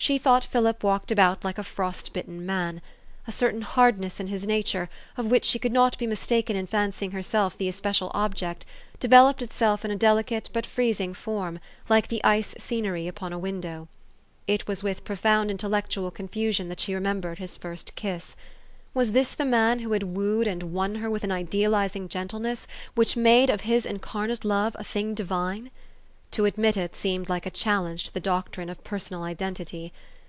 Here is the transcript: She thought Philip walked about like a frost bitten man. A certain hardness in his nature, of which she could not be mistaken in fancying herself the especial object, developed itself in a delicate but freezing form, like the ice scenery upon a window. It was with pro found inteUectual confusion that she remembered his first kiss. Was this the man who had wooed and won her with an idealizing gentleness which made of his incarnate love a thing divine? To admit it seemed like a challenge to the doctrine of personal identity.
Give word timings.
She 0.00 0.16
thought 0.16 0.44
Philip 0.44 0.84
walked 0.84 1.10
about 1.10 1.44
like 1.44 1.58
a 1.58 1.64
frost 1.64 2.12
bitten 2.12 2.46
man. 2.46 2.80
A 3.26 3.32
certain 3.32 3.60
hardness 3.62 4.20
in 4.20 4.28
his 4.28 4.46
nature, 4.46 4.88
of 5.16 5.26
which 5.26 5.44
she 5.44 5.58
could 5.58 5.72
not 5.72 5.98
be 5.98 6.06
mistaken 6.06 6.54
in 6.54 6.68
fancying 6.68 7.10
herself 7.10 7.58
the 7.58 7.68
especial 7.68 8.10
object, 8.14 8.64
developed 9.00 9.42
itself 9.42 9.84
in 9.84 9.90
a 9.90 9.96
delicate 9.96 10.50
but 10.52 10.64
freezing 10.64 11.14
form, 11.14 11.58
like 11.88 12.08
the 12.08 12.22
ice 12.22 12.54
scenery 12.58 13.08
upon 13.08 13.32
a 13.32 13.40
window. 13.40 13.88
It 14.46 14.68
was 14.68 14.84
with 14.84 15.04
pro 15.04 15.16
found 15.16 15.50
inteUectual 15.50 16.14
confusion 16.14 16.68
that 16.68 16.78
she 16.80 16.94
remembered 16.94 17.38
his 17.38 17.56
first 17.56 17.94
kiss. 17.96 18.36
Was 18.94 19.10
this 19.12 19.32
the 19.32 19.44
man 19.44 19.80
who 19.80 19.90
had 19.92 20.14
wooed 20.16 20.46
and 20.46 20.72
won 20.72 20.94
her 20.94 21.10
with 21.10 21.24
an 21.24 21.32
idealizing 21.32 22.08
gentleness 22.08 22.68
which 22.94 23.16
made 23.16 23.50
of 23.50 23.62
his 23.62 23.84
incarnate 23.84 24.44
love 24.44 24.76
a 24.78 24.84
thing 24.84 25.14
divine? 25.14 25.70
To 26.32 26.44
admit 26.44 26.76
it 26.76 26.94
seemed 26.94 27.30
like 27.30 27.46
a 27.46 27.50
challenge 27.50 28.04
to 28.04 28.12
the 28.12 28.20
doctrine 28.20 28.68
of 28.68 28.84
personal 28.84 29.22
identity. 29.22 29.94